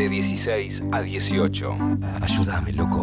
[0.00, 1.76] de 16 a 18.
[2.22, 3.02] Ayúdame, loco.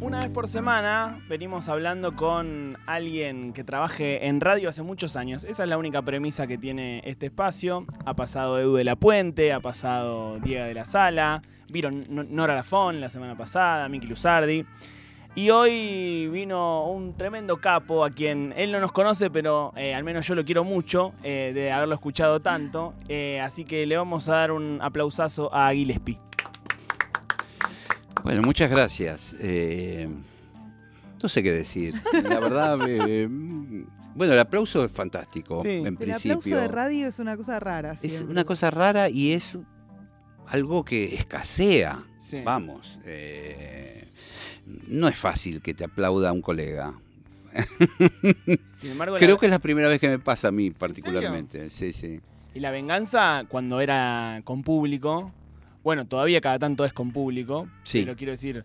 [0.00, 5.44] Una vez por semana venimos hablando con alguien que trabaje en radio hace muchos años.
[5.44, 7.86] Esa es la única premisa que tiene este espacio.
[8.04, 13.00] Ha pasado Edu de la Puente, ha pasado Diego de la Sala, vieron Nora Lafón
[13.00, 14.66] la semana pasada, Miki Luzardi.
[15.36, 20.02] Y hoy vino un tremendo capo a quien él no nos conoce, pero eh, al
[20.02, 22.94] menos yo lo quiero mucho eh, de haberlo escuchado tanto.
[23.06, 26.18] Eh, así que le vamos a dar un aplausazo a Gillespie.
[28.24, 29.36] Bueno, muchas gracias.
[31.22, 31.94] no sé qué decir.
[32.14, 32.78] La verdad,
[34.14, 36.32] bueno, el aplauso es fantástico, en el principio.
[36.32, 37.94] El aplauso de radio es una cosa rara.
[38.00, 39.58] Es una cosa rara y es
[40.46, 42.02] algo que escasea.
[42.44, 42.98] Vamos.
[44.88, 46.94] no es fácil que te aplauda un colega.
[49.18, 51.70] Creo que es la primera vez que me pasa a mí particularmente.
[51.70, 52.20] Sí, sí.
[52.54, 55.32] Y la venganza cuando era con público,
[55.84, 58.02] bueno, todavía cada tanto es con público, sí.
[58.02, 58.64] pero quiero decir,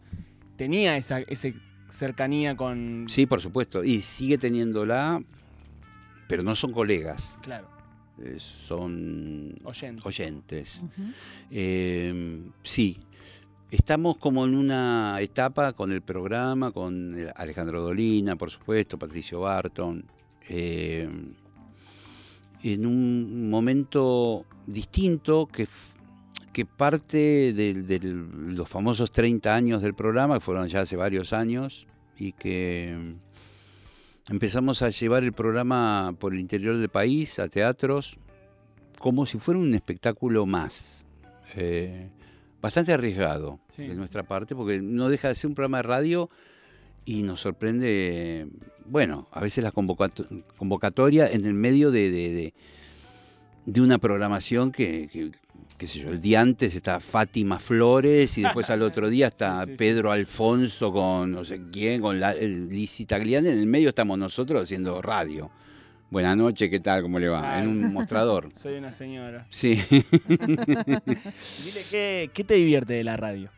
[0.55, 1.19] tenía esa,
[1.89, 3.05] cercanía con...
[3.09, 5.21] Sí, por supuesto, y sigue teniéndola,
[6.27, 7.37] pero no son colegas.
[7.41, 7.67] Claro.
[8.23, 10.05] Eh, son oyentes.
[10.05, 10.85] oyentes.
[11.49, 12.97] Eh, sí,
[13.71, 20.05] estamos como en una etapa con el programa, con Alejandro Dolina, por supuesto, Patricio Barton,
[20.49, 21.09] eh,
[22.63, 25.67] en un momento distinto que
[26.65, 32.33] parte de, los famosos 30 años del programa, que fueron ya hace varios años, y
[32.33, 33.15] que
[34.29, 38.17] empezamos a llevar el programa por el interior del país, a teatros,
[38.99, 41.05] como si fuera un espectáculo más.
[41.55, 42.09] Eh,
[42.61, 46.29] bastante arriesgado de nuestra parte, porque no deja de ser un programa de radio
[47.03, 48.47] y nos sorprende,
[48.85, 52.53] bueno, a veces la convocatoria en el medio de,
[53.65, 55.31] de, una programación que,
[55.77, 59.65] qué sé yo, el día antes está Fátima Flores y después al otro día está
[59.77, 64.61] Pedro Alfonso con no sé quién, con la, Lizzie Tagliani, en el medio estamos nosotros
[64.61, 65.49] haciendo radio.
[66.11, 67.03] Buenas noches, ¿qué tal?
[67.03, 67.57] ¿Cómo le va?
[67.57, 68.49] En un mostrador.
[68.53, 69.47] Soy una señora.
[69.49, 69.75] Sí.
[71.63, 73.49] Dile, ¿qué, te divierte de la radio?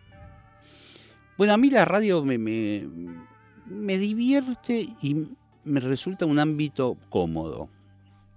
[1.36, 5.30] Bueno, a mí la radio me, me divierte y
[5.64, 7.70] me resulta un ámbito cómodo.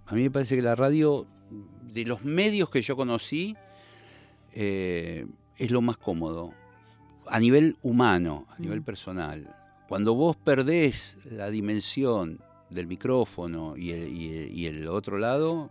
[0.07, 1.27] A mí me parece que la radio,
[1.93, 3.55] de los medios que yo conocí,
[4.55, 5.27] eh,
[5.59, 6.55] es lo más cómodo.
[7.27, 8.85] A nivel humano, a nivel mm.
[8.85, 9.55] personal.
[9.91, 12.41] Cuando vos perdés la dimensión
[12.71, 15.71] del micrófono y el, otro lado,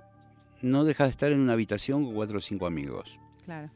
[0.61, 3.19] no dejas de estar en una habitación con cuatro o cinco amigos.
[3.45, 3.69] Claro.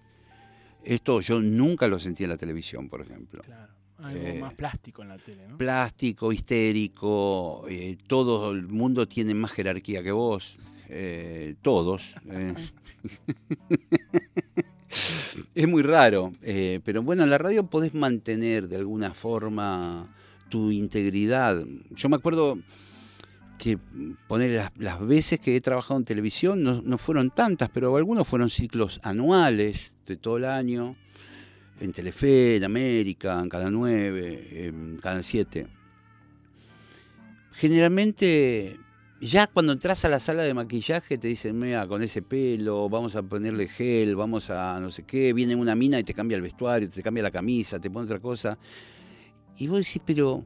[0.84, 3.42] Esto yo nunca lo sentí en la televisión, por ejemplo.
[3.44, 3.74] Claro.
[4.02, 5.58] Algo eh, más plástico en la tele, ¿no?
[5.58, 10.58] Plástico, histérico, eh, todo el mundo tiene más jerarquía que vos,
[11.62, 12.16] todos.
[15.56, 20.08] es muy raro, eh, pero bueno, en la radio podés mantener de alguna forma
[20.50, 21.64] tu integridad.
[21.92, 22.58] Yo me acuerdo
[23.60, 23.78] que
[24.28, 29.00] poner las, veces que he trabajado en televisión no, fueron tantas, pero algunos fueron ciclos
[29.04, 30.96] anuales de todo el año,
[31.80, 35.68] en Telefe, en América, en Canal 9, en Canal 7.
[37.52, 38.80] Generalmente
[39.22, 43.16] ya cuando entras a la sala de maquillaje te dicen, mira, con ese pelo, vamos
[43.16, 46.42] a ponerle gel, vamos a no sé qué, viene una mina y te cambia el
[46.42, 48.58] vestuario, te cambia la camisa, te pone otra cosa.
[49.58, 50.46] Y vos decís, pero,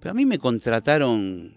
[0.00, 1.54] pero a mí me contrataron,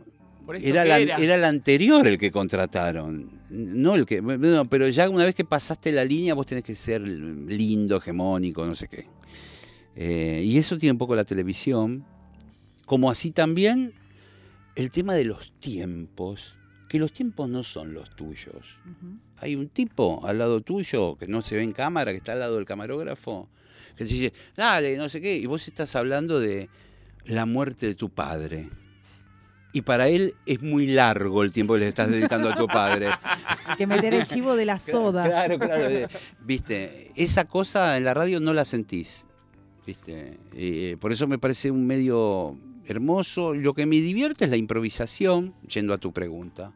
[0.55, 1.17] era, era?
[1.17, 5.91] el anterior el que contrataron, no el que, no, pero ya una vez que pasaste
[5.91, 9.07] la línea vos tenés que ser lindo, hegemónico, no sé qué.
[9.95, 12.05] Eh, y eso tiene un poco la televisión,
[12.85, 13.93] como así también
[14.75, 18.77] el tema de los tiempos, que los tiempos no son los tuyos.
[19.37, 22.39] Hay un tipo al lado tuyo que no se ve en cámara, que está al
[22.39, 23.49] lado del camarógrafo,
[23.95, 26.69] que te dice, dale, no sé qué, y vos estás hablando de
[27.25, 28.69] la muerte de tu padre.
[29.77, 33.09] Y para él es muy largo el tiempo que le estás dedicando a tu padre.
[33.67, 35.23] Hay que meter el chivo de la soda.
[35.23, 36.07] Claro, claro.
[36.43, 39.27] Viste, esa cosa en la radio no la sentís.
[39.85, 42.57] Viste, eh, por eso me parece un medio
[42.87, 43.53] hermoso.
[43.53, 46.73] Lo que me divierte es la improvisación, yendo a tu pregunta.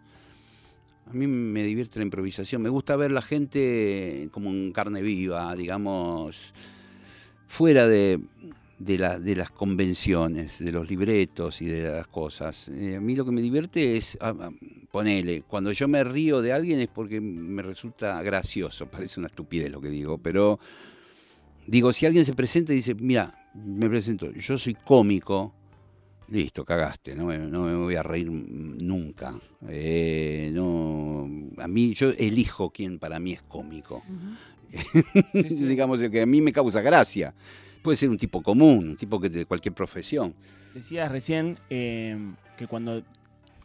[1.09, 2.62] A mí me divierte la improvisación.
[2.62, 6.53] Me gusta ver la gente como en carne viva, digamos,
[7.48, 8.19] fuera de,
[8.83, 12.69] de, las convenciones, de los libretos y de las cosas.
[12.69, 14.50] Eh, a mí lo que me divierte es, ah, ah,
[14.92, 18.86] ponele, cuando yo me río de alguien es porque me resulta gracioso.
[18.92, 20.60] Parece una estupidez lo que digo, pero
[21.68, 25.54] digo, si alguien se presenta y dice, mira, me presento, yo soy cómico,
[26.30, 29.39] listo, cagaste, no me, no me voy a reír nunca.
[29.68, 34.04] Eh, no, a mí, yo elijo quién para mí es cómico.
[34.07, 34.51] Ujú.
[35.34, 35.66] Sí, sí.
[35.66, 37.34] Digamos que a mí me causa gracia.
[37.81, 40.33] Puede ser un tipo común, un tipo que de cualquier profesión.
[40.74, 42.18] Decías recién eh,
[42.57, 43.04] que cuando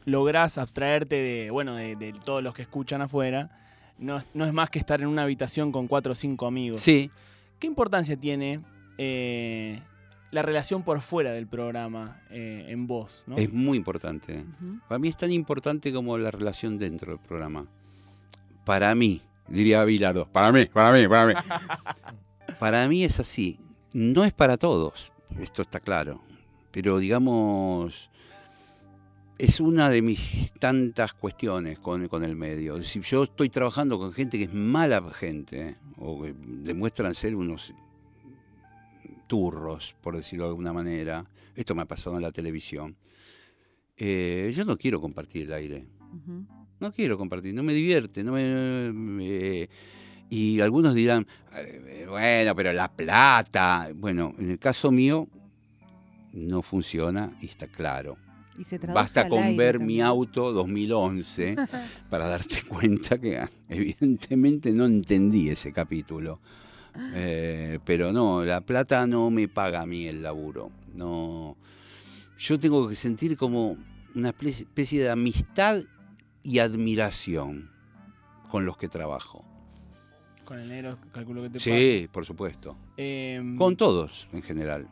[0.05, 3.51] lográs abstraerte de, bueno, de, de todos los que escuchan afuera,
[3.99, 6.81] no, no es más que estar en una habitación con cuatro o cinco amigos.
[6.81, 7.11] Sí,
[7.59, 8.61] ¿Qué importancia tiene
[8.99, 9.81] eh,
[10.31, 13.25] la relación por fuera del programa eh, en vos?
[13.27, 13.37] ¿no?
[13.37, 14.45] es muy importante.
[14.89, 17.67] Para mí es tan importante como la relación dentro del programa.
[18.65, 20.27] Para mí, diría Bilardo.
[20.31, 21.35] Para mí, para mí, para mí.
[22.59, 23.59] para mí es así.
[23.97, 25.11] No es para todos,
[25.41, 26.21] esto está claro.
[26.71, 28.11] Pero digamos,
[29.39, 32.83] es una de mis tantas cuestiones con, con el medio.
[32.83, 37.73] Si yo estoy trabajando con gente que es mala gente, o que demuestran ser unos
[39.27, 42.97] turros, por decirlo de alguna manera, esto me ha pasado en la televisión,
[43.97, 45.87] eh, yo no quiero compartir el aire.
[46.81, 49.69] No quiero compartir, no me divierte, no me, me-
[50.31, 53.89] y algunos dirán, eh, bueno, pero la plata.
[53.95, 55.29] Bueno, en el caso mío
[56.33, 58.17] no funciona y está claro.
[58.59, 61.57] Y se traduce Basta con ver mi auto 2011
[62.11, 66.41] para darte cuenta que ah, evidentemente no entendí ese capítulo.
[67.15, 70.71] Eh, pero no, la plata no me paga a mí el laburo.
[70.95, 71.57] No,
[72.39, 73.77] yo tengo que sentir como
[74.15, 75.83] una espe- especie de amistad
[76.43, 77.71] y admiración
[78.51, 79.45] con los que trabajo.
[80.47, 82.75] Con el negro calculo que te Sí, por supuesto.
[82.97, 84.89] Eh, Con todos en general.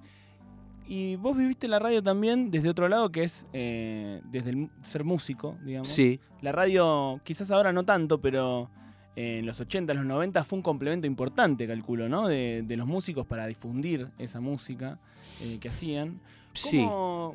[0.87, 5.03] Y vos viviste la radio también desde otro lado, que es eh, desde el ser
[5.05, 5.89] músico, digamos.
[5.89, 8.69] Sí, La radio, quizás ahora no tanto, pero
[9.17, 12.29] eh, en los 80, los 90 fue un complemento importante, calculo, ¿no?
[12.29, 14.99] De, de los músicos para difundir esa música
[15.41, 16.21] eh, que hacían.
[16.53, 17.35] sí, ¿Cómo,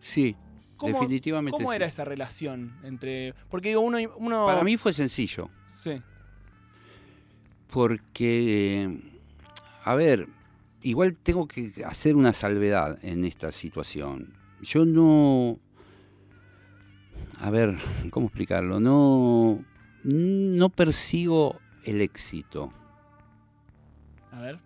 [0.00, 0.34] sí.
[0.76, 1.76] cómo- definitivamente ¿Cómo sí.
[1.76, 3.34] era esa relación entre...?
[3.48, 3.98] Porque digo, uno...
[4.16, 5.50] uno Para mí fue sencillo.
[5.76, 6.02] Sí.
[7.72, 9.00] Porque,
[9.84, 10.28] a ver,
[10.82, 14.34] igual tengo que hacer una salvedad en esta situación.
[14.60, 15.58] Yo no,
[17.40, 17.76] a ver,
[18.10, 18.78] ¿cómo explicarlo?
[18.78, 19.64] No,
[20.04, 22.72] no persigo el éxito.
[24.30, 24.58] A ver.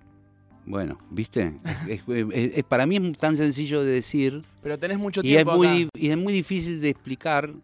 [0.67, 1.61] Bueno, ¿viste?
[1.89, 2.27] Es- es-
[2.59, 5.89] es- para mí es tan sencillo de decir Pero tenés mucho y es, tiempo muy,
[5.95, 7.55] y es muy difícil de explicar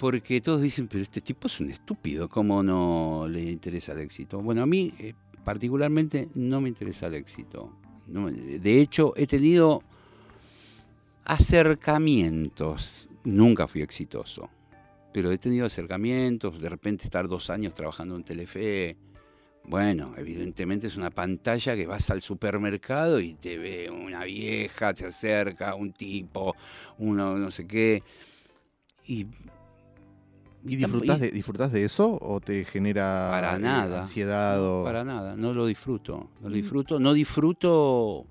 [0.00, 4.40] porque todos dicen, pero este tipo es un estúpido, ¿cómo no le interesa el éxito?
[4.40, 5.12] Bueno, a mí eh,
[5.44, 7.76] particularmente no me interesa el éxito.
[8.06, 9.82] De hecho, he tenido
[11.26, 13.10] acercamientos.
[13.24, 14.48] Nunca fui exitoso,
[15.12, 18.96] pero he tenido acercamientos, de repente estar dos años trabajando en Telefe.
[19.64, 25.04] Bueno, evidentemente es una pantalla que vas al supermercado y te ve una vieja, se
[25.04, 26.56] acerca, un tipo,
[26.96, 28.02] uno no sé qué.
[29.06, 29.26] Y,
[30.66, 34.00] ¿Y disfrutás y- de, disfrutás de eso o te genera Para eh, nada.
[34.02, 36.30] ansiedad o Para nada, no lo disfruto.
[36.40, 36.58] No lo Mm.
[36.60, 38.26] disfruto, no disfruto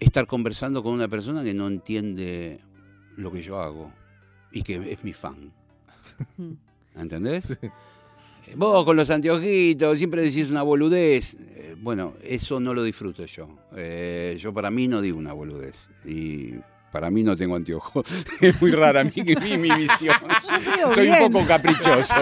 [0.00, 2.60] estar conversando con una persona que no entiende
[3.16, 3.92] lo que yo hago
[4.52, 5.52] y que es mi fan.
[6.36, 6.52] Mm.
[7.00, 7.50] ¿Entendés?
[7.62, 11.34] Eh, Vos con los anteojitos siempre decís una boludez.
[11.40, 13.48] Eh, Bueno, eso no lo disfruto yo.
[13.76, 15.88] Eh, yo para mí no digo una boludez.
[16.04, 16.54] Y
[16.92, 18.06] para mí no tengo anteojos.
[18.40, 20.16] es muy rara mi, mi, mi visión.
[20.94, 21.22] Soy bien.
[21.24, 22.14] un poco caprichoso.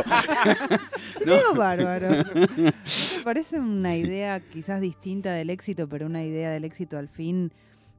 [1.26, 2.08] Veo bárbaro.
[2.10, 7.08] ¿No te parece una idea quizás distinta del éxito, pero una idea del éxito al
[7.08, 7.52] fin?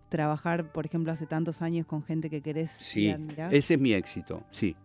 [0.10, 3.14] Trabajar, por ejemplo, hace tantos años con gente que querés Sí,
[3.52, 4.76] ese es mi éxito, sí.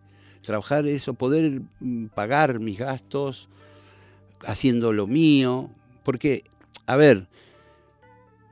[0.41, 3.47] Trabajar eso, poder mm, pagar mis gastos
[4.45, 5.69] haciendo lo mío.
[6.03, 6.43] Porque,
[6.85, 7.27] a ver,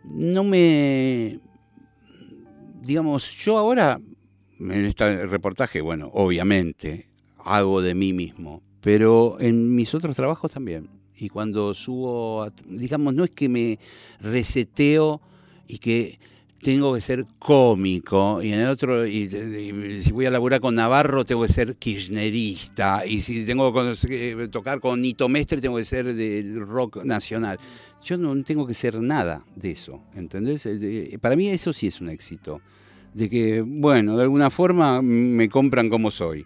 [0.05, 1.39] no me...
[2.81, 4.01] Digamos, yo ahora,
[4.59, 7.07] en este reportaje, bueno, obviamente,
[7.37, 10.89] hago de mí mismo, pero en mis otros trabajos también.
[11.15, 13.77] Y cuando subo, digamos, no es que me
[14.19, 15.21] reseteo
[15.67, 16.19] y que
[16.61, 21.41] tengo que ser cómico y en el otro si voy a laburar con Navarro tengo
[21.45, 26.59] que ser kirchnerista y si tengo que tocar con Nito Mestre tengo que ser del
[26.67, 27.57] rock nacional.
[28.03, 30.65] Yo no tengo que ser nada de eso, ¿entendés?
[30.65, 32.61] Eh, de- Para mí eso sí es un éxito.
[33.13, 36.45] De que, bueno, de alguna forma me compran como soy.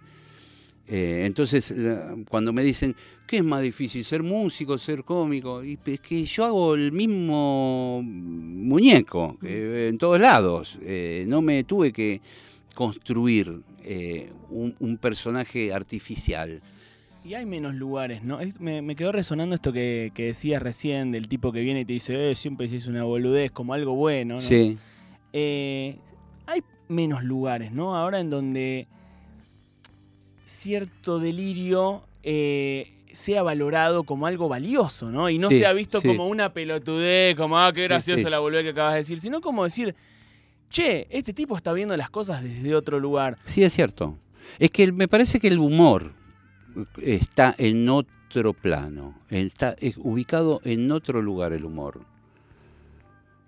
[0.88, 5.64] Eh, entonces, la- cuando me dicen, ¿qué es más difícil, ser músico, ser cómico?
[5.64, 10.80] Y es que yo hago el mismo muñeco eh, en todos lados.
[10.84, 12.22] Eh, no me tuve que
[12.76, 13.62] construir
[14.50, 16.62] un, un personaje artificial.
[17.24, 18.40] Y hay menos lugares, ¿no?
[18.40, 21.86] Es- me, me quedó resonando esto que, que decías recién del tipo que viene y
[21.86, 24.42] te dice, eh, siempre hiciste una boludez, como algo bueno, ¿no?
[24.42, 24.78] Sí,
[25.34, 27.96] hay menos lugares, ¿no?
[27.96, 28.88] Ahora en donde
[30.46, 35.30] cierto delirio eh, sea valorado como algo valioso, ¿no?
[35.30, 36.08] Y no Sí, sea visto sí.
[36.08, 38.24] como una pelotudez, como, ah, qué sí.
[38.30, 39.94] la boludez que acabas de decir, sino como decir,
[40.70, 43.38] che, este tipo está viendo las cosas desde otro lugar.
[43.46, 44.18] Sí, es cierto.
[44.60, 46.14] Es que me parece que el humor
[47.02, 52.02] está en otro plano, está es ubicado en otro lugar el humor.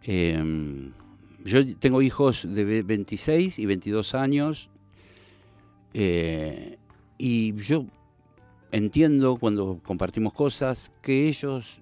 [0.03, 0.89] Eh,
[1.43, 4.69] yo tengo hijos de ve- 26 y 22 años
[5.93, 6.77] eh,
[7.17, 7.85] y yo
[8.71, 11.79] entiendo cuando compartimos cosas que ellos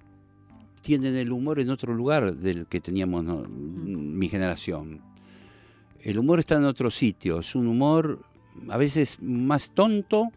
[0.80, 3.42] tienen el humor en otro lugar del que teníamos ¿no?
[3.48, 5.00] mi generación.
[6.00, 8.24] El humor está en otro sitio, es un humor
[8.68, 10.28] a veces más tonto,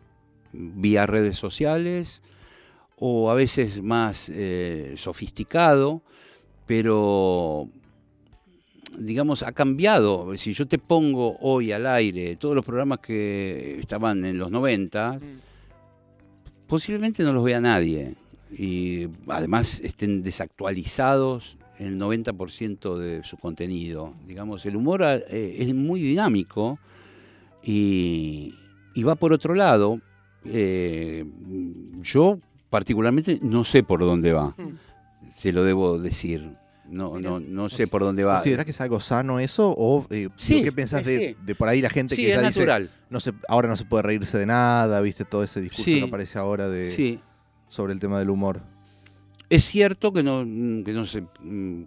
[0.52, 2.22] vía redes sociales,
[2.98, 6.02] o a veces más eh, sofisticado,
[6.66, 7.70] pero
[8.98, 10.36] digamos, ha cambiado.
[10.38, 15.20] Si yo te pongo hoy al aire todos los programas que estaban en los 90,
[16.68, 18.16] posiblemente no los vea nadie.
[18.52, 24.14] Y además estén desactualizados el 90% de su contenido.
[24.28, 26.80] Digamos, el humor eh, es muy dinámico
[27.64, 28.54] y,
[28.94, 30.02] y va por otro lado.
[30.46, 31.26] Eh,
[32.02, 32.38] yo
[32.70, 34.56] particularmente no sé por dónde va,
[35.32, 36.54] se lo debo decir.
[36.90, 38.36] No, no, no sé por dónde va.
[38.38, 39.74] ¿Considerás que es algo sano eso?
[39.78, 42.48] ¿O eh, Sí, qué pensás de, de por ahí la gente Sí, que es ya
[42.48, 42.92] dice, natural.
[43.10, 46.00] no se, ahora no se puede reírse de nada, viste todo ese discurso Sí.
[46.00, 47.20] que aparece ahora de, Sí.
[47.68, 48.64] sobre el tema del humor?
[49.50, 50.42] Es cierto que no,
[50.86, 51.24] que no se,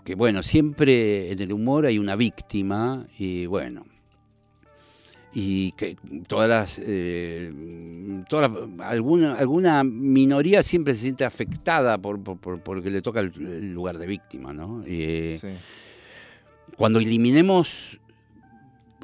[0.05, 3.85] que bueno, siempre en el humor hay una víctima y bueno,
[5.35, 5.97] y que
[6.27, 7.51] todas las, eh,
[8.29, 13.21] todas las- alguna, alguna minoría siempre se siente afectada por, por- por- porque le toca
[13.21, 14.83] el, el lugar de víctima, ¿no?
[14.87, 15.49] Y, eh, Sí.
[16.77, 18.01] Cuando eliminemos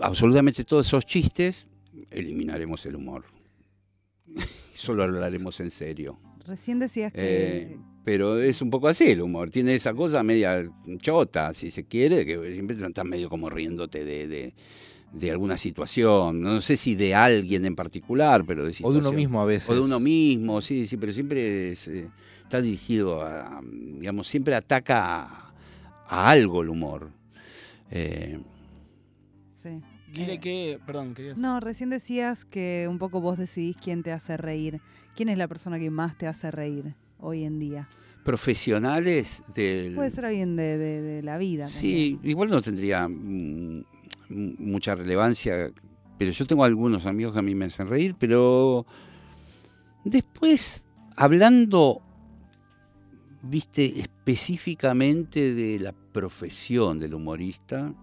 [0.00, 1.66] absolutamente todos esos chistes,
[2.10, 3.24] eliminaremos el humor.
[4.74, 6.18] Solo hablaremos en serio.
[6.46, 7.20] Recién decías que...
[7.72, 9.50] Eh, pero es un poco así el humor.
[9.50, 10.66] Tiene esa cosa media
[10.98, 14.54] chota, si se quiere, que siempre estás medio como riéndote de, de-
[15.12, 16.40] de alguna situación.
[16.40, 19.70] No sé si de alguien en particular, pero de O de uno mismo a veces.
[19.70, 22.08] O de uno mismo, sí, sí, pero siempre es, eh,
[22.42, 25.54] está dirigido a, digamos, siempre ataca a,
[26.08, 27.10] a algo el humor.
[27.90, 28.38] Eh,
[29.62, 29.80] sí.
[30.12, 31.36] Guille, Eh, que, perdón, querías...
[31.38, 34.80] No, recién decías que un poco vos decidís quién te hace reír.
[35.16, 37.88] ¿Quién es la persona que más te hace reír hoy en día?
[38.24, 39.94] profesionales del...
[39.94, 41.66] Puede ser alguien de, de- de la vida.
[41.66, 43.84] Sí, igual no tendría mm,
[44.28, 45.72] mucha relevancia,
[46.18, 48.86] pero yo tengo algunos amigos que a mí me hacen reír, pero
[50.04, 50.84] después,
[51.16, 52.02] hablando,
[53.42, 57.94] viste, específicamente de la profesión del humorista,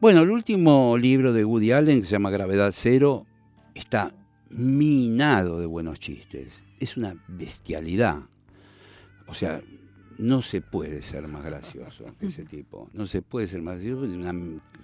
[0.00, 3.26] bueno, el último libro de Woody Allen, que se llama Gravedad Cero,
[3.74, 4.14] está
[4.50, 6.62] minado de buenos chistes.
[6.78, 8.22] Es una bestialidad.
[9.26, 9.60] O sea,
[10.18, 12.90] no se puede ser más gracioso que ese tipo.
[12.92, 14.04] No se puede ser más gracioso.
[14.04, 14.34] Es una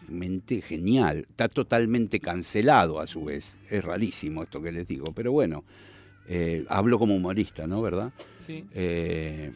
[0.09, 1.27] mente genial.
[1.29, 3.59] Está totalmente cancelado a su vez.
[3.69, 5.07] Es rarísimo esto que les digo.
[5.15, 5.65] Pero bueno,
[6.29, 7.83] eh, hablo como humorista, ¿no?
[7.83, 8.13] ¿Verdad?
[8.39, 8.65] Sí.
[8.73, 9.53] Eh,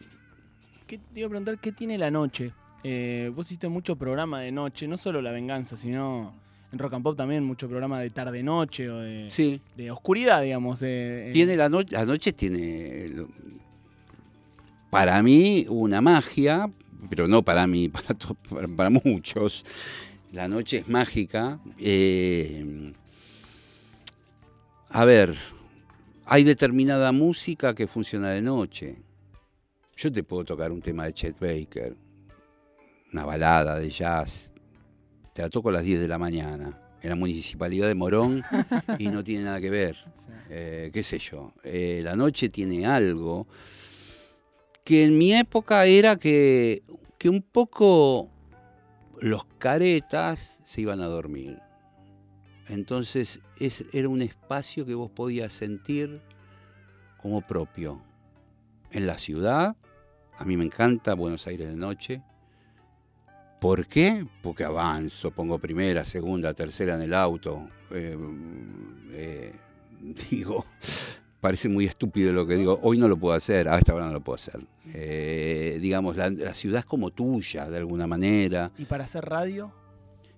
[0.85, 2.51] ¿Qué, te iba a preguntar, ¿qué tiene la noche?
[2.83, 6.33] Eh, vos hiciste mucho programa de noche, no solo La Venganza, sino
[6.71, 9.61] en Rock and Pop también mucho programa de tarde-noche o de, sí.
[9.75, 10.79] de oscuridad, digamos.
[10.79, 13.11] de- Tiene la noche, la noche tiene
[14.89, 16.69] para mí una magia,
[17.09, 19.65] pero no para mí, para, to- para, para muchos.
[20.31, 21.59] La noche es mágica.
[21.79, 22.93] Eh,
[24.89, 25.35] a ver,
[26.25, 28.95] hay determinada música que funciona de noche.
[29.97, 31.95] Yo te puedo tocar un tema de Chet Baker,
[33.11, 34.49] una balada de jazz.
[35.33, 38.41] Te la toco a las 10 de la mañana, en la municipalidad de Morón,
[38.97, 39.95] y no tiene nada que ver
[40.49, 43.47] eh, qué sé yo, eh, la noche tiene algo
[44.83, 46.81] que en mi época era que,
[47.17, 48.29] que un poco
[49.19, 51.59] los caretas se iban a dormir.
[52.67, 56.21] Entonces es, era un espacio que vos podías sentir
[57.17, 58.01] como propio.
[58.91, 59.75] En la ciudad,
[60.37, 62.23] a mí me encanta Buenos Aires de noche.
[63.59, 64.25] ¿Por qué?
[64.41, 67.67] Porque avanzo, pongo primera, segunda, tercera en el auto.
[67.91, 68.17] eh,
[69.11, 69.53] eh,
[70.31, 70.65] digo,
[71.41, 72.79] parece muy estúpido lo que digo.
[72.83, 74.59] Hoy no lo puedo hacer, a esta hora no lo puedo hacer.
[74.93, 78.71] Eh, digamos, la, la ciudad es como tuya, de alguna manera.
[78.77, 79.71] ¿Y para hacer radio?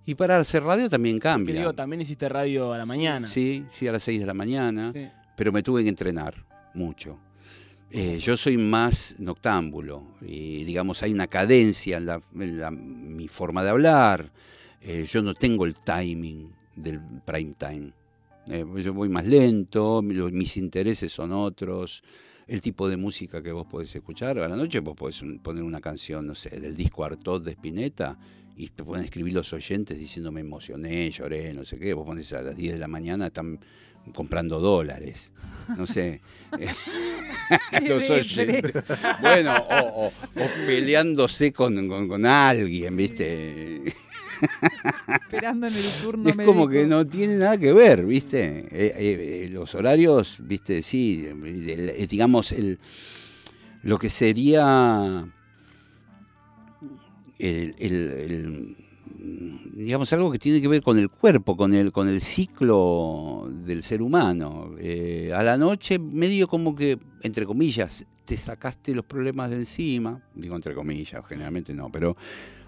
[0.05, 1.55] Y para hacer radio también cambia.
[1.55, 3.27] digo, también hiciste radio a la mañana.
[3.27, 5.07] Sí, sí, a las 6 de la mañana, Sí.
[5.35, 6.33] pero me tuve que entrenar
[6.73, 7.17] mucho.
[7.91, 13.27] Eh, yo soy más noctámbulo y digamos hay una cadencia en, la- en la- mi
[13.27, 14.31] forma de hablar.
[14.81, 17.91] Eh, yo no tengo el timing del prime time.
[18.51, 22.03] Eh, yo voy más lento, mis intereses son otros.
[22.47, 25.79] El tipo de música que vos podés escuchar, a la noche vos podés poner una
[25.79, 28.17] canción, no sé, del disco Artot de Spinetta
[28.57, 31.93] y te pueden escribir los oyentes diciendo me emocioné, lloré, no sé qué.
[31.93, 33.57] Vos pones a las 10 de la mañana, están
[34.13, 35.31] comprando dólares.
[35.77, 36.19] No sé.
[37.87, 38.73] los Qué oyentes.
[39.21, 43.93] Bueno, o, o- o peleándose con, con- con alguien, ¿viste?
[45.41, 48.59] Esperando en el turno es como que no tiene nada que ver, ¿viste?
[48.71, 48.93] Eh,
[49.45, 50.83] eh, los horarios, ¿viste?
[50.83, 52.77] Sí, el- digamos, el,
[53.81, 55.25] lo que sería
[57.39, 58.77] el, el- el-
[59.73, 63.81] digamos, algo que tiene que ver con el cuerpo, con el, con el ciclo del
[63.81, 64.75] ser humano.
[64.77, 70.21] Eh, a la noche, medio como que, entre comillas, te sacaste los problemas de encima,
[70.35, 72.15] digo entre comillas, generalmente no, pero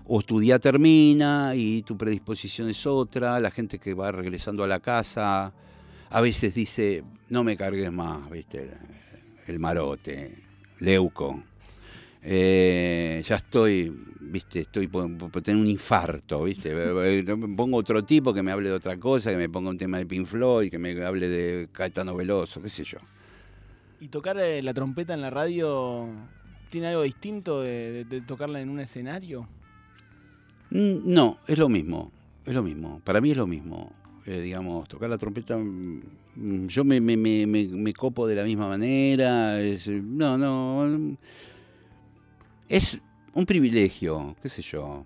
[0.05, 4.67] o tu día termina y tu predisposición es otra, la gente que va regresando a
[4.67, 5.53] la casa
[6.13, 8.69] a veces dice, no me cargues más, ¿viste?
[9.47, 10.43] El marote,
[10.79, 11.43] leuco.
[12.21, 15.09] Eh, ya estoy, viste, estoy por,
[15.41, 16.73] tener un infarto, viste.
[17.35, 19.97] Me pongo otro tipo que me hable de otra cosa, que me ponga un tema
[19.97, 22.99] de Pink Floyd, que me hable de Caetano Veloso, qué sé yo.
[23.99, 26.07] ¿Y tocar eh, la trompeta en la radio
[26.69, 29.47] tiene algo distinto de tocarla en un escenario?
[30.73, 32.11] Mm, No, es lo mismo,
[32.45, 32.99] es lo mismo.
[33.03, 33.91] Para mí es lo mismo.
[34.25, 38.43] Eh, digamos, tocar la trompeta, mm, yo me, me, me, me- me copo de la
[38.43, 39.59] misma manera.
[39.61, 40.85] es, eh, no, no.
[40.87, 41.15] mm,
[42.69, 42.99] Es
[43.33, 45.05] un privilegio, qué sé yo.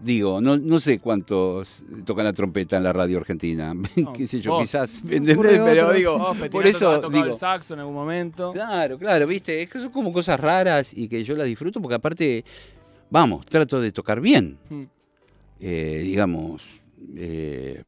[0.00, 3.74] Digo, no, no sé cuántos tocan la trompeta en la radio argentina.
[3.96, 4.62] No, qué sé yo, vos.
[4.62, 5.00] quizás.
[5.08, 7.24] Pero digo, Vos, por eso tocado digo.
[7.26, 8.52] el saxo en algún momento.
[8.52, 11.94] Claro, claro, viste, es que son como cosas raras y que yo las disfruto porque
[11.96, 12.44] aparte,
[13.10, 14.82] vamos, trato de tocar bien Mm.
[15.60, 16.62] eh, digamos,
[17.16, 17.82] eh,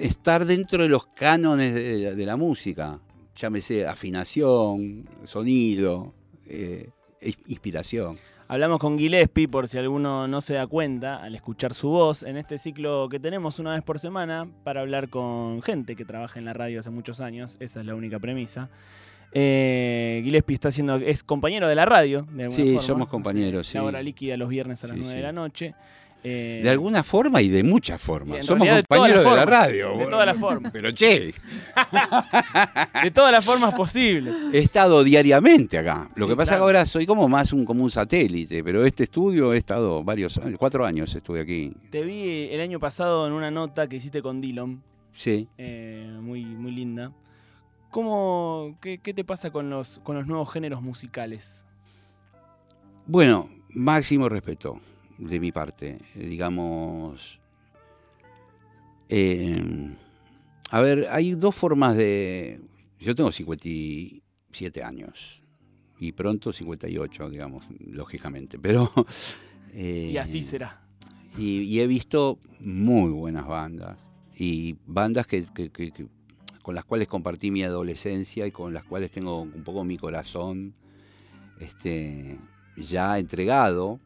[0.00, 3.00] estar dentro de los cánones de, la- de la música,
[3.34, 6.14] llámese afinación, sonido,
[6.46, 6.90] eh,
[7.48, 8.18] inspiración.
[8.48, 12.36] Hablamos con Gillespie, por si alguno no se da cuenta, al escuchar su voz, en
[12.36, 16.44] este ciclo que tenemos una vez por semana para hablar con gente que trabaja en
[16.44, 17.56] la radio hace muchos años.
[17.58, 18.70] Esa es la única premisa.
[19.38, 22.80] Eh, Gillespie está haciendo, es compañero de la radio, de Sí, forma.
[22.80, 23.86] somos compañeros, Hace La sí.
[23.88, 25.16] hora líquida los viernes a las Sí, 9 sí.
[25.18, 25.74] de la noche.
[26.24, 28.46] Eh, De alguna forma y de muchas formas.
[28.46, 29.96] Somos de compañeros de la radio.
[29.98, 30.72] de todas las formas.
[30.72, 31.34] Pero che,
[33.02, 34.34] de todas las formas posibles.
[34.52, 36.10] he estado diariamente acá.
[36.16, 36.62] Lo Sí, que pasa claro.
[36.62, 40.38] que ahora soy como más un, como un satélite, pero este estudio he estado varios
[40.38, 41.72] años, cuatro años estuve aquí.
[41.90, 44.82] Te vi el año pasado en una nota que hiciste con Dillon,
[45.14, 45.46] Sí.
[45.58, 47.12] eh, muy, muy linda.
[48.00, 51.64] ¿Cómo, qué, qué te pasa con los, con los nuevos géneros musicales?
[53.06, 54.78] Bueno, máximo respeto
[55.16, 57.40] de mi parte, digamos.
[59.08, 59.96] eh,
[60.70, 62.60] a ver, hay dos formas de...
[63.00, 65.42] Yo tengo 57 años
[65.98, 68.92] y pronto 58, digamos, lógicamente, pero...
[69.72, 70.82] eh, Y así será.
[71.38, 73.96] y, y he visto muy buenas bandas
[74.38, 76.15] y bandas que, que- que- que-
[76.66, 80.74] con las cuales compartí mi adolescencia y con las cuales tengo un poco mi corazón
[81.60, 82.40] este,
[82.76, 84.00] ya entregado.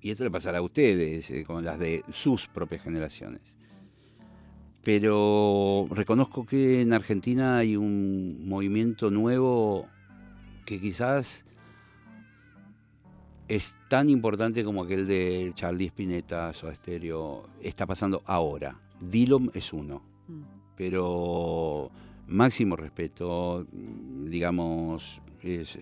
[0.00, 3.58] Y esto le pasará a ustedes, eh, con las de sus propias generaciones.
[4.82, 9.86] Pero reconozco que en Argentina hay un movimiento nuevo
[10.64, 11.44] que quizás
[13.46, 18.80] es tan importante como aquel de Charlie Spinetta, Soda Stereo, está pasando ahora.
[19.02, 20.42] Dillon es uno, Mm.
[20.76, 21.90] pero
[22.28, 25.78] máximo respeto, mm, digamos, es-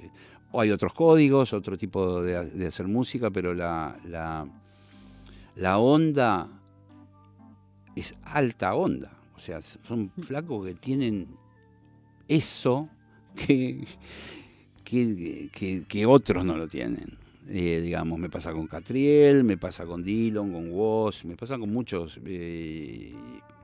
[0.52, 4.46] o hay otros códigos, otro tipo de, ha- de hacer música, pero la, la,
[5.56, 6.48] la onda
[7.96, 9.10] es alta onda.
[9.36, 11.28] O sea, son flacos que tienen
[12.28, 12.88] eso
[13.34, 13.84] que,
[14.84, 17.18] que, que- que otros no lo tienen.
[17.48, 21.70] Eh, digamos, me pasa con Catriel, me pasa con Dillon, con Woz, me pasa con
[21.70, 23.12] muchos eh,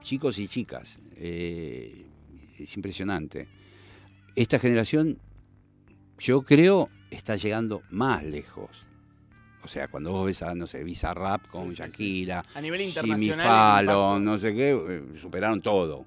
[0.02, 1.00] chicos y chicas.
[1.16, 2.06] Eh,
[2.64, 3.48] es impresionante.
[4.36, 5.18] Esta generación,
[6.18, 8.86] yo creo, está llegando más lejos.
[9.62, 11.82] O sea, cuando vos ves a, no sé, Bizarrap con Sí, sí, sí.
[11.82, 13.86] Shakira, A nivel Jimmy internacional.
[13.86, 16.06] Fallon, no sé qué, eh, superaron todo.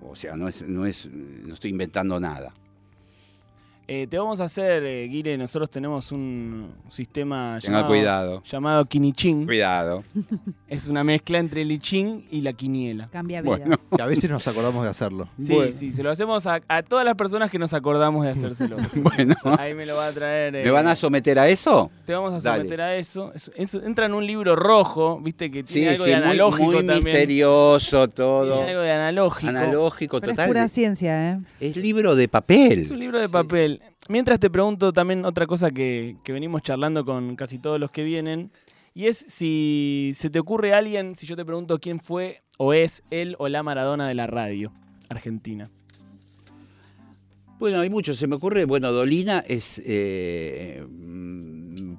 [0.00, 2.54] O sea, no es, no es, no estoy inventando nada.
[3.90, 8.42] Eh, te vamos a hacer, eh, Guile, nosotros tenemos un sistema Tenga llamado, cuidado.
[8.44, 9.46] llamado Kinichin.
[9.46, 10.04] Cuidado.
[10.68, 13.08] Es una mezcla entre el I Ching y la quiniela.
[13.10, 13.60] Cambia vidas.
[13.60, 13.76] Bueno.
[13.96, 15.26] Que a veces nos acordamos de hacerlo.
[15.40, 15.72] Sí, Bueno.
[15.72, 18.76] sí, se lo hacemos a, a todas las personas que nos acordamos de hacérselo.
[18.94, 19.34] Bueno.
[19.58, 20.52] Ahí me lo va a traer.
[20.52, 21.90] ¿Me eh, van a someter a eso?
[22.04, 22.58] Te vamos a Dale.
[22.64, 23.32] someter a eso.
[23.34, 26.24] Es- es- entra en un libro rojo, viste, que tiene Sí, algo sí, de muy,
[26.26, 27.04] analógico muy también.
[27.04, 28.56] misterioso todo.
[28.56, 29.48] Tiene algo de analógico.
[29.48, 30.48] Analógico Pero es total.
[30.48, 31.38] pura ciencia, ¿eh?
[31.60, 32.80] Es libro de papel.
[32.80, 33.77] Es un libro de papel.
[34.08, 38.04] Mientras te pregunto también otra cosa que, que venimos charlando con casi todos los que
[38.04, 38.50] vienen.
[38.94, 43.04] Y es si se te ocurre alguien, si yo te pregunto quién fue o es
[43.10, 44.72] él o la Maradona de la radio
[45.08, 45.70] argentina.
[47.58, 48.18] Bueno, hay muchos.
[48.18, 49.82] Se me ocurre, bueno, Dolina es.
[49.84, 50.86] eh,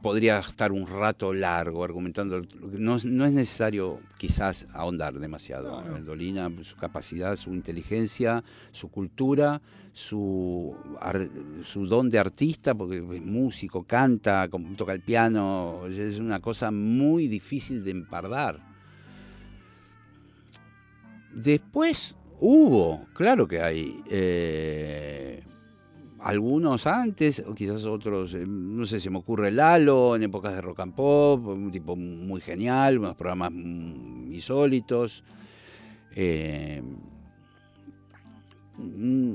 [0.01, 2.41] podría estar un rato largo argumentando.
[2.62, 5.81] No, es- no es necesario, quizás, ahondar demasiado.
[5.81, 5.99] No, no.
[6.05, 9.62] Dolina, su capacidad, su inteligencia, su cultura,
[9.93, 11.29] su, ar-
[11.65, 15.81] su don de artista, porque es músico, canta, toca el piano.
[15.88, 18.59] es- Es una cosa muy difícil de empardar.
[21.33, 24.01] Después hubo, claro que hay.
[24.09, 25.43] eh,
[26.21, 30.62] algunos antes, o quizás otros, eh, no sé, se me ocurre Lalo en épocas de
[30.62, 35.23] rock and pop, un tipo muy genial, unos programas insólitos.
[36.15, 36.82] Eh,
[38.77, 39.34] mm,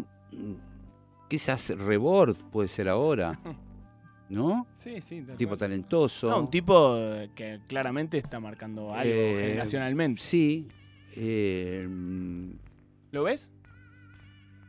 [1.28, 3.38] quizás Rebord puede ser ahora,
[4.28, 4.66] ¿no?
[4.74, 5.22] Sí, sí.
[5.22, 6.28] tal Tipo talentoso.
[6.28, 10.20] No, un tipo eh, que claramente está marcando algo Eh, generacionalmente.
[10.20, 10.68] Sí.
[11.16, 12.50] eh, mm,
[13.12, 13.52] ¿Lo ves?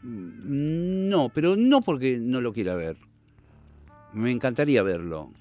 [0.06, 2.96] No, pero no porque no lo quiera ver.
[4.14, 5.32] Me encantaría verlo.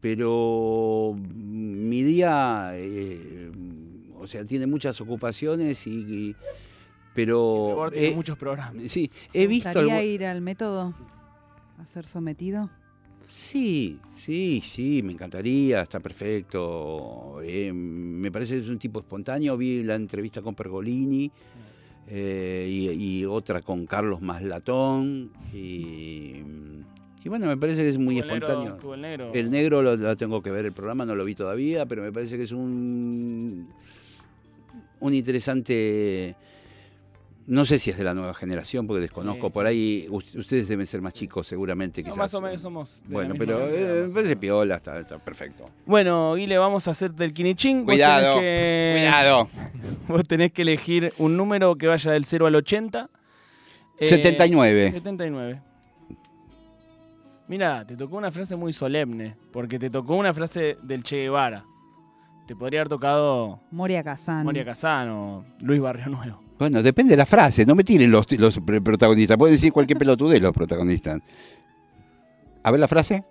[0.00, 3.50] Pero mi día, eh,
[4.16, 5.90] o sea, tiene muchas ocupaciones y...
[6.30, 6.36] y-
[7.14, 7.88] pero...
[7.90, 8.92] Tiene eh, muchos programas.
[8.92, 9.68] sí, ¿Te he visto...
[9.70, 10.94] gustaría ir al método?
[11.78, 12.70] ¿A ser sometido?
[13.28, 17.40] Sí, sí, sí, me encantaría, está perfecto.
[17.42, 19.56] Eh, me parece que es un tipo espontáneo.
[19.56, 21.30] Vi la entrevista con Pergolini
[22.10, 22.90] eh, y,
[23.20, 25.30] y otra con Carlos Maslatón.
[25.52, 26.42] Y,
[27.24, 28.94] y bueno, me parece que es muy Estuvo el negro- espontáneo.
[28.94, 29.30] el negro.
[29.34, 32.12] El negro lo, lo tengo que ver el programa, no lo vi todavía, pero me
[32.12, 33.68] parece que es un,
[35.00, 36.34] un interesante.
[37.50, 39.46] No sé si es de la nueva generación, porque desconozco.
[39.46, 39.68] Sí, por sí.
[39.70, 42.02] ahí us- ustedes deben ser más chicos, seguramente.
[42.02, 42.18] No, Quizás.
[42.18, 43.02] más o menos somos.
[43.06, 45.70] de Bueno, pero eh, me o parece piola, está, está perfecto.
[45.86, 47.86] Bueno, Guile, vamos a hacerte el Kinichín.
[47.86, 49.48] Vos Cuidado, que- cuidado.
[50.08, 53.08] Vos tenés que elegir un número que vaya del 0 al 80.
[53.98, 54.90] Eh, 79.
[54.92, 55.62] 79.
[57.48, 61.64] Mira, te tocó una frase muy solemne, porque te tocó una frase del Che Guevara.
[62.46, 64.44] Te podría haber tocado Moria Kazan.
[64.44, 66.40] Moria Kazan o Luis Barrio Nuevo.
[66.58, 69.36] Bueno, depende de la frase, no me tiren los, los pr- protagonistas.
[69.36, 71.20] Pueden decir cualquier pelotudez los protagonistas.
[72.62, 73.24] A ver la frase.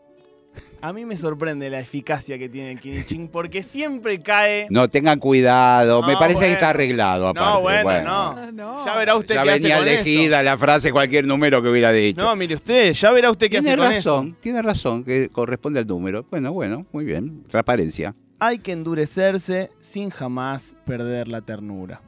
[0.79, 4.67] A mí me sorprende la eficacia que tiene el Kinichín, porque siempre cae.
[4.69, 6.01] No, tengan cuidado.
[6.03, 6.47] me parece bueno.
[6.47, 7.49] que está arreglado aparte.
[7.49, 8.03] No, bueno, Bueno.
[8.03, 8.11] no.
[8.37, 8.85] Ah, no.
[8.85, 11.91] Ya verá usted Ya qué hace venía con elegida la frase cualquier número que hubiera
[11.91, 12.21] dicho.
[12.21, 14.37] No, mire usted, ya verá usted qué tiene hace con razón, eso.
[14.39, 16.25] tiene razón, que corresponde al número.
[16.29, 17.43] Bueno, bueno, muy bien.
[17.49, 18.15] Transparencia.
[18.39, 22.01] Hay que endurecerse sin jamás perder la ternura.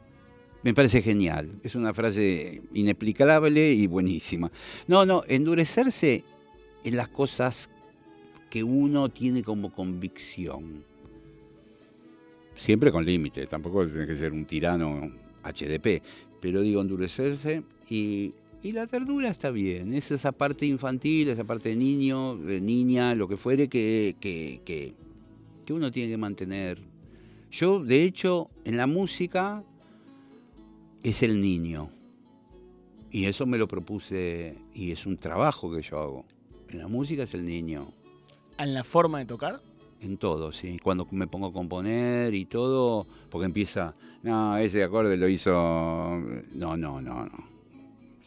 [0.63, 1.59] Me parece genial.
[1.63, 4.51] Es una frase inexplicable y buenísima.
[4.87, 6.23] No, no, endurecerse
[6.83, 7.69] en las cosas
[8.49, 10.83] que uno tiene como convicción.
[12.55, 15.09] Siempre con límite, tampoco tiene que ser un tirano
[15.43, 16.03] HDP,
[16.41, 19.93] pero digo endurecerse y, y la ternura está bien.
[19.93, 24.59] Es esa parte infantil, esa parte de niño, de niña, lo que fuere que, que,
[24.65, 24.93] que,
[25.65, 26.79] que uno tiene que mantener.
[27.49, 29.63] Yo, de hecho, en la música
[31.03, 31.89] es el niño.
[33.11, 36.25] Y eso me lo propuse y es un trabajo que yo hago.
[36.69, 37.91] En la música es el niño.
[38.57, 39.61] ¿En la forma de tocar?
[40.01, 40.77] En todo, sí.
[40.81, 45.51] Cuando me pongo a componer y todo, porque empieza, no, ese acorde lo hizo.
[45.51, 47.49] No, no, no, no.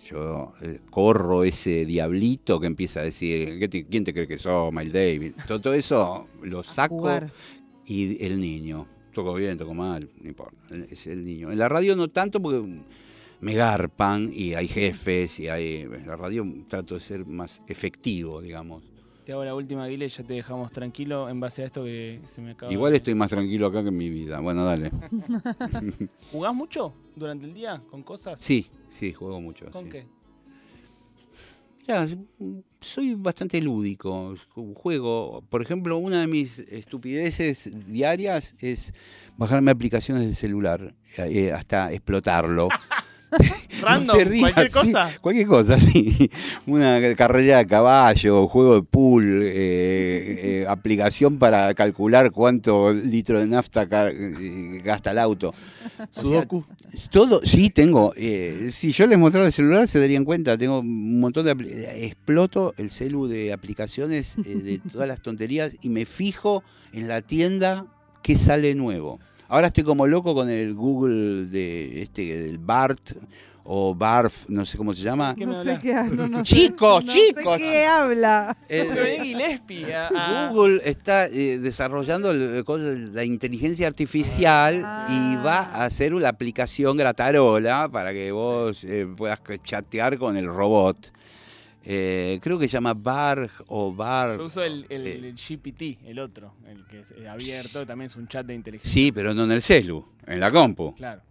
[0.05, 4.39] Yo eh, corro ese diablito que empieza a decir, "¿Qué te- ¿quién te cree que
[4.39, 5.33] sos, Miles David?
[5.47, 6.97] Todo, todo eso lo saco
[7.87, 8.89] y el niño.
[9.13, 10.57] Toco bien, toco mal, no importa.
[10.91, 11.53] Es el niño.
[11.53, 12.67] En la radio no tanto porque
[13.41, 15.81] me garpan y hay jefes y hay.
[15.83, 18.83] En la radio trato de ser más efectivo, digamos.
[19.25, 22.21] Te hago la última, Guile, y ya te dejamos tranquilo en base a esto que
[22.25, 22.73] se me acaba.
[22.73, 24.41] Igual de- estoy más tranquilo acá que en mi vida.
[24.41, 24.91] Bueno, dale.
[26.33, 28.41] ¿Jugás mucho durante el día con cosas?
[28.41, 29.71] Sí, sí, juego mucho.
[29.71, 29.91] ¿Con sí.
[29.91, 30.07] qué?
[32.81, 34.35] Soy bastante lúdico.
[34.75, 38.95] Juego, por ejemplo, una de mis estupideces diarias es
[39.37, 42.69] bajarme aplicaciones de celular eh, hasta explotarlo.
[43.83, 45.11] Random, cualquier sí, cosa.
[45.21, 46.31] cualquier cosa, sí.
[46.67, 53.47] Una carrera de caballo, juego de pool, eh, eh, aplicación para calcular cuánto litro de
[53.47, 55.53] nafta eh, gasta el auto.
[56.11, 56.65] Sudoku.
[57.11, 58.13] Todo, sí, tengo.
[58.17, 60.57] eh, si yo les mostrara el celular, se darían cuenta.
[60.59, 62.07] Tengo un montón de.
[62.07, 67.21] Exploto el celu de aplicaciones eh, de todas las tonterías y me fijo en la
[67.23, 67.87] tienda
[68.23, 69.19] qué sale nuevo.
[69.49, 73.13] Ahora estoy como loco con el Google de este del BART
[73.65, 75.35] o BARF, no sé cómo se llama.
[75.37, 76.27] ¿Qué me No sé qué habla.
[76.27, 77.53] No sé- Chicos, no chicos.
[77.55, 78.57] sé qué habla.
[78.69, 84.75] Eh, Google está eh, desarrollando el- la inteligencia artificial
[85.09, 90.47] y va a hacer una aplicación gratarola para que vos eh, puedas chatear con el
[90.47, 91.13] robot.
[91.85, 94.39] Eh, creo que se llama Barg o Bar.
[94.39, 95.19] Yo uso el, el, Eh.
[95.19, 98.93] el GPT, el otro, el que es abierto, también es un chat de inteligencia.
[98.93, 100.95] Sí, pero no en el celu, en la compu.
[100.95, 101.23] Claro.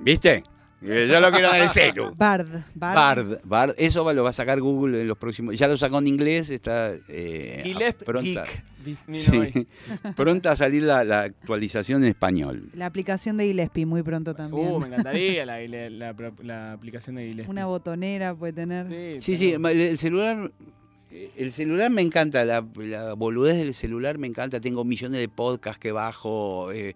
[0.00, 0.42] ¿Viste?
[0.82, 2.14] Eh, Yo lo quiero en el celu.
[2.16, 2.48] Bard.
[2.74, 2.94] Bard.
[2.94, 5.58] Bard, Bard, eso va- lo va a sacar Google en los próximos.
[5.58, 8.44] Ya lo sacó en inglés, está eh, pronta.
[9.12, 9.66] Sí,
[10.16, 12.70] pronta a salir la, la actualización en español.
[12.74, 14.68] La aplicación de Gillespie muy pronto también.
[14.72, 17.50] Uh, me encantaría la, la, la- la aplicación de Gillespie.
[17.50, 19.20] Una botonera puede tener.
[19.22, 20.50] Sí, sí, el celular,
[21.12, 25.28] eh, el celular me encanta, la, la boludez del celular me encanta, tengo millones de
[25.28, 26.94] podcasts que bajo, eh,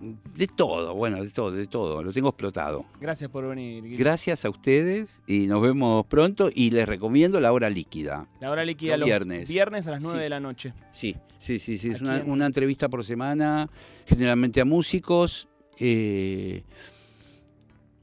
[0.00, 2.86] de todo, bueno, de todo, de todo, lo tengo explotado.
[3.00, 3.84] Gracias por venir.
[3.98, 8.26] Gracias a ustedes y nos vemos pronto y les recomiendo la hora líquida.
[8.40, 9.48] La hora líquida Los los viernes.
[9.48, 10.22] viernes a las 9 Sí.
[10.22, 10.72] de la noche.
[10.92, 13.68] Sí, sí, sí, sí, es una, en- una entrevista por semana,
[14.06, 15.48] generalmente a músicos.
[15.78, 16.62] eh,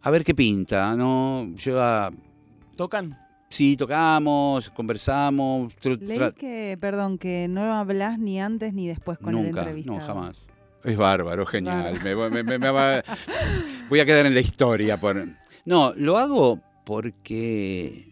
[0.01, 1.51] a ver qué pinta, ¿no?
[1.55, 2.11] Yo ah,
[2.75, 3.17] ¿Tocan?
[3.49, 5.73] sí tocamos, conversamos.
[5.99, 9.99] Leí que, perdón, que no hablas ni antes ni después con el Nunca, entrevistado.
[9.99, 10.37] no, jamás.
[10.83, 11.93] Es bárbaro, genial.
[11.99, 12.03] Bárbaro.
[12.03, 12.13] Me
[12.43, 13.03] voy- me- va-
[13.89, 14.99] voy a quedar en la historia.
[14.99, 15.27] Por...
[15.65, 18.05] No, lo hago porque.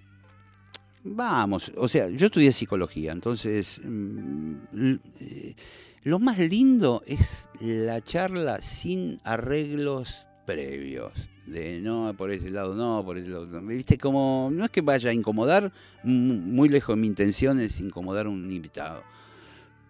[1.08, 3.80] Vamos, o sea, yo estudié psicología, entonces.
[3.84, 5.56] mm, eh,
[6.04, 11.12] lo más lindo es la charla sin arreglos previos.
[11.46, 13.62] De no, por ese lado no, por ese lado no.
[13.62, 14.50] Viste, como.
[14.52, 15.72] No es que vaya a incomodar,
[16.04, 19.04] muy lejos de mi intención es incomodar a un invitado.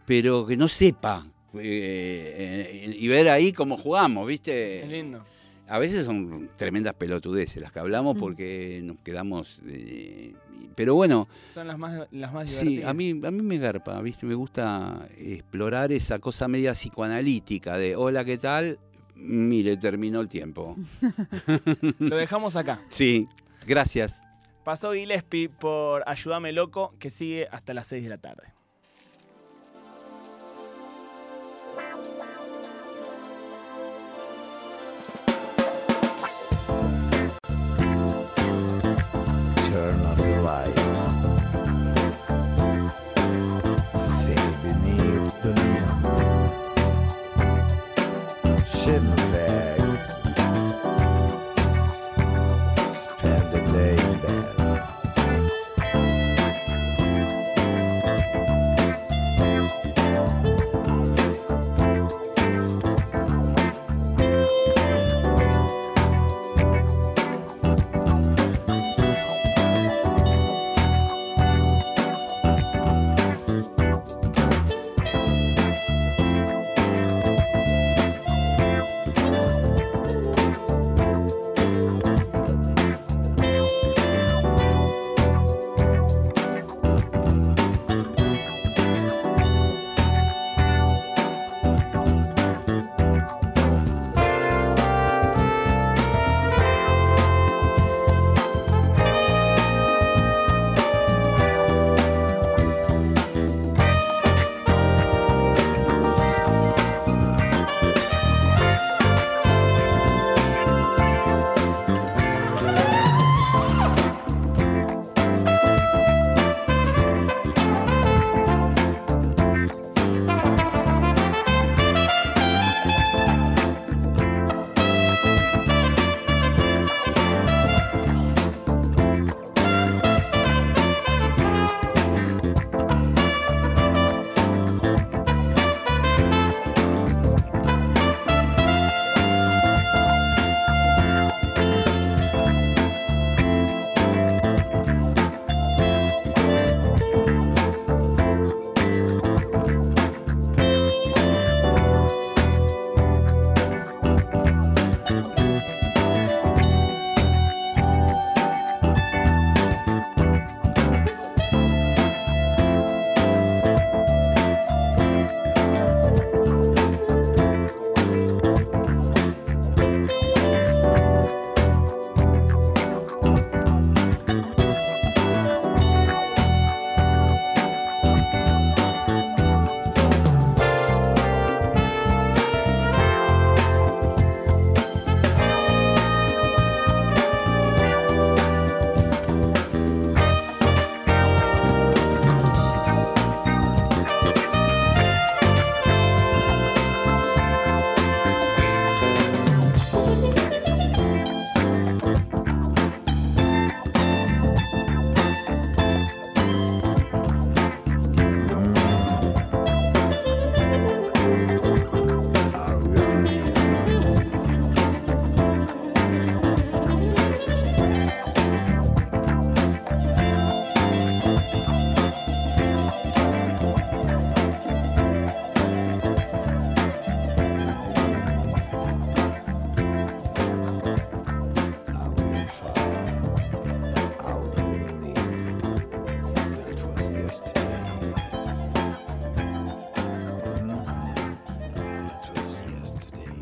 [0.06, 1.26] Pero que no sepa.
[1.60, 4.86] Eh, eh, y ver ahí cómo jugamos, Es ¿viste?
[4.88, 5.24] lindo.
[5.68, 8.20] A veces son tremendas pelotudeces las que hablamos Mm.
[8.20, 9.62] porque nos quedamos.
[9.68, 10.34] eh,
[10.76, 12.90] pero bueno, Son las más, las más sí, divertidas.
[12.90, 14.26] a mí, a mí me garpa, ¿viste?
[14.26, 18.78] Me gusta explorar esa cosa media psicoanalítica de hola, ¿qué tal?
[19.16, 20.76] Mire, terminó el tiempo.
[22.00, 22.82] Lo dejamos acá.
[22.90, 23.28] Sí,
[23.66, 24.22] gracias.
[24.64, 28.44] Pasó Gillespie por Ayúdame Loco, que sigue hasta las 6 de la tarde.